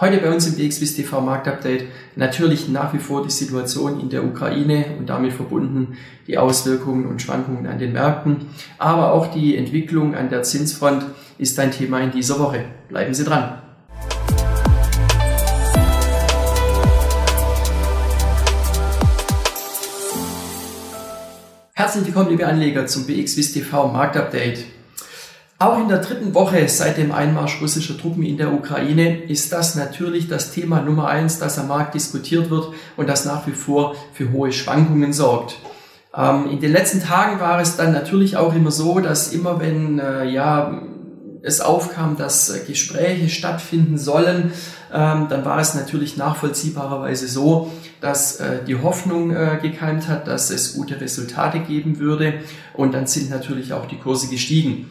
[0.00, 1.84] Heute bei uns im DXWIS TV Marktupdate
[2.16, 7.20] natürlich nach wie vor die Situation in der Ukraine und damit verbunden die Auswirkungen und
[7.20, 8.46] Schwankungen an den Märkten,
[8.78, 11.04] aber auch die Entwicklung an der Zinsfront
[11.36, 12.64] ist ein Thema in dieser Woche.
[12.88, 13.60] Bleiben Sie dran.
[21.74, 24.64] Herzlich willkommen, liebe Anleger, zum BXWIS TV Marktupdate.
[25.62, 29.74] Auch in der dritten Woche seit dem Einmarsch russischer Truppen in der Ukraine ist das
[29.74, 33.94] natürlich das Thema Nummer eins, das am Markt diskutiert wird und das nach wie vor
[34.14, 35.58] für hohe Schwankungen sorgt.
[36.16, 39.98] Ähm, in den letzten Tagen war es dann natürlich auch immer so, dass immer wenn
[39.98, 40.80] äh, ja
[41.42, 44.54] es aufkam, dass äh, Gespräche stattfinden sollen,
[44.90, 47.70] ähm, dann war es natürlich nachvollziehbarerweise so,
[48.00, 52.32] dass äh, die Hoffnung äh, gekeimt hat, dass es gute Resultate geben würde
[52.72, 54.90] und dann sind natürlich auch die Kurse gestiegen.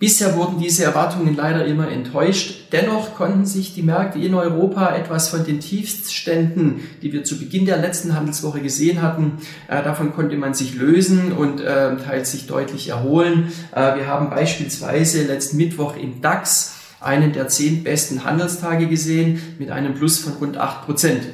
[0.00, 2.72] Bisher wurden diese Erwartungen leider immer enttäuscht.
[2.72, 7.66] Dennoch konnten sich die Märkte in Europa etwas von den Tiefstständen, die wir zu Beginn
[7.66, 12.46] der letzten Handelswoche gesehen hatten, äh, davon konnte man sich lösen und äh, teils sich
[12.46, 13.52] deutlich erholen.
[13.72, 19.70] Äh, wir haben beispielsweise letzten Mittwoch im DAX einen der zehn besten Handelstage gesehen mit
[19.70, 21.24] einem Plus von rund acht Prozent.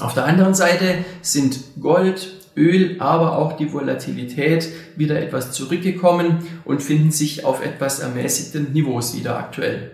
[0.00, 6.82] Auf der anderen Seite sind Gold, Öl, aber auch die Volatilität wieder etwas zurückgekommen und
[6.82, 9.90] finden sich auf etwas ermäßigten Niveaus wieder aktuell.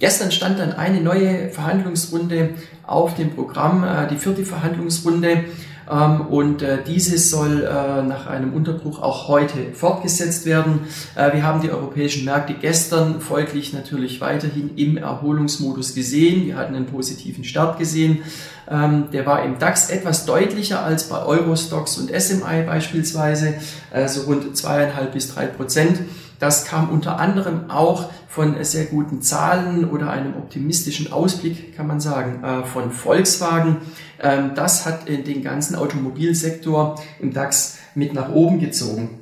[0.00, 2.50] Gestern stand dann eine neue Verhandlungsrunde
[2.86, 5.44] auf dem Programm, äh, die vierte Verhandlungsrunde
[5.90, 10.80] ähm, und äh, diese soll äh, nach einem Unterbruch auch heute fortgesetzt werden.
[11.14, 16.46] Äh, wir haben die europäischen Märkte gestern folglich natürlich weiterhin im Erholungsmodus gesehen.
[16.46, 18.22] Wir hatten einen positiven Start gesehen.
[18.70, 23.54] Ähm, der war im DAX etwas deutlicher als bei Eurostox und SMI beispielsweise,
[24.06, 26.00] so rund zweieinhalb bis drei Prozent.
[26.38, 32.00] Das kam unter anderem auch von sehr guten Zahlen oder einem optimistischen Ausblick, kann man
[32.00, 33.78] sagen, äh, von Volkswagen.
[34.20, 39.20] Ähm, das hat den ganzen Automobilsektor im DAX mit nach oben gezogen.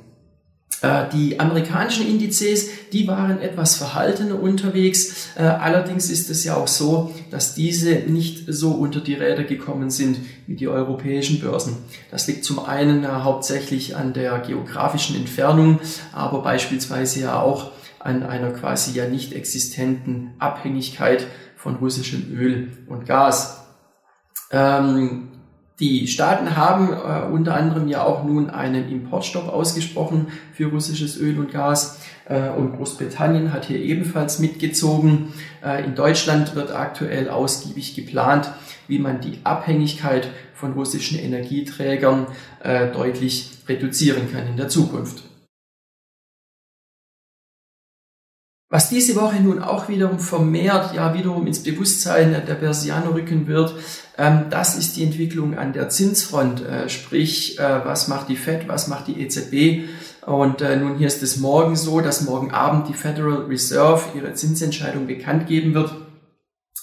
[0.81, 5.29] Äh, die amerikanischen Indizes, die waren etwas verhaltener unterwegs.
[5.35, 9.89] Äh, allerdings ist es ja auch so, dass diese nicht so unter die Räder gekommen
[9.89, 11.77] sind wie die europäischen Börsen.
[12.11, 15.79] Das liegt zum einen hauptsächlich an der geografischen Entfernung,
[16.13, 23.05] aber beispielsweise ja auch an einer quasi ja nicht existenten Abhängigkeit von russischem Öl und
[23.05, 23.63] Gas.
[24.51, 25.29] Ähm,
[25.79, 31.37] die Staaten haben äh, unter anderem ja auch nun einen Importstopp ausgesprochen für russisches Öl
[31.37, 35.33] und Gas äh, und Großbritannien hat hier ebenfalls mitgezogen.
[35.63, 38.49] Äh, in Deutschland wird aktuell ausgiebig geplant,
[38.87, 42.25] wie man die Abhängigkeit von russischen Energieträgern
[42.63, 45.26] äh, deutlich reduzieren kann in der Zukunft.
[48.69, 53.73] Was diese Woche nun auch wiederum vermehrt, ja wiederum ins Bewusstsein der Börsianer rücken wird,
[54.17, 56.65] ähm, das ist die Entwicklung an der Zinsfront.
[56.65, 59.87] Äh, sprich, äh, was macht die Fed, was macht die EZB?
[60.25, 64.33] Und äh, nun hier ist es morgen so, dass morgen Abend die Federal Reserve ihre
[64.33, 65.95] Zinsentscheidung bekannt geben wird.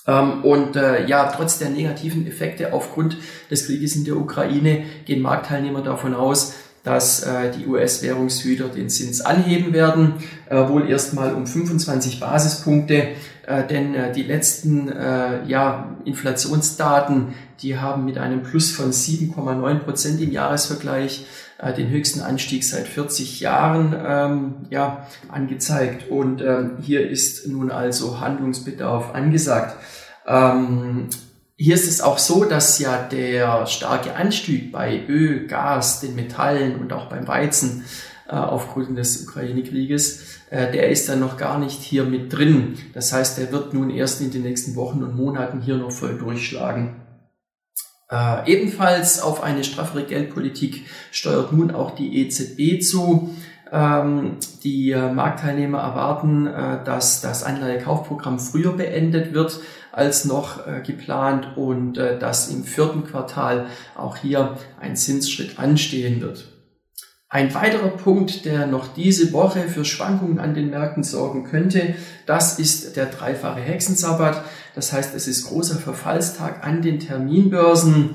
[0.07, 3.19] Ähm, und äh, ja, trotz der negativen Effekte aufgrund
[3.51, 9.23] des Krieges in der Ukraine gehen Marktteilnehmer davon aus, dass äh, die US-Währungshüter den Zins
[9.23, 10.15] anheben werden,
[10.49, 13.09] äh, wohl erstmal um 25 Basispunkte,
[13.47, 19.79] äh, denn äh, die letzten äh, ja, Inflationsdaten, die haben mit einem Plus von 7,9
[19.79, 21.27] Prozent im Jahresvergleich
[21.59, 26.11] äh, den höchsten Anstieg seit 40 Jahren ähm, ja, angezeigt.
[26.11, 29.77] Und ähm, hier ist nun also Handlungsbedarf angesagt.
[30.27, 31.09] Ähm,
[31.57, 36.81] hier ist es auch so, dass ja der starke Anstieg bei Öl, Gas, den Metallen
[36.81, 37.85] und auch beim Weizen
[38.29, 42.79] äh, aufgrund des Ukraine-Krieges, äh, der ist dann noch gar nicht hier mit drin.
[42.93, 46.19] Das heißt, der wird nun erst in den nächsten Wochen und Monaten hier noch voll
[46.19, 47.03] durchschlagen.
[48.11, 53.35] Äh, ebenfalls auf eine straffere Geldpolitik steuert nun auch die EZB zu.
[53.75, 59.59] Ähm, die äh, Marktteilnehmer erwarten, äh, dass das Anleihekaufprogramm früher beendet wird
[59.91, 63.67] als noch äh, geplant und dass im vierten Quartal
[63.97, 66.47] auch hier ein Zinsschritt anstehen wird.
[67.29, 72.61] Ein weiterer Punkt, der noch diese Woche für Schwankungen an den Märkten sorgen könnte, das
[72.61, 74.45] ist der dreifache Hexensabbat.
[74.77, 78.15] Das heißt, es ist großer Verfallstag an den Terminbörsen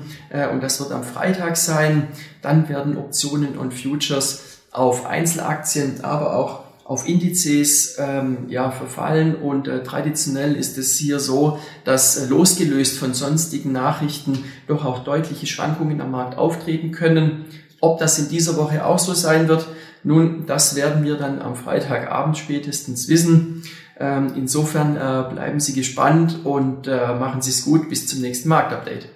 [0.52, 2.08] und das wird am Freitag sein.
[2.40, 9.68] Dann werden Optionen und Futures auf Einzelaktien, aber auch auf Indizes ähm, ja, verfallen und
[9.68, 15.46] äh, traditionell ist es hier so, dass äh, losgelöst von sonstigen Nachrichten doch auch deutliche
[15.46, 17.44] Schwankungen am Markt auftreten können.
[17.80, 19.66] Ob das in dieser Woche auch so sein wird,
[20.02, 23.62] Nun, das werden wir dann am Freitagabend spätestens wissen.
[23.98, 27.88] Ähm, insofern äh, bleiben Sie gespannt und äh, machen Sie es gut.
[27.90, 29.08] Bis zum nächsten Marktupdate.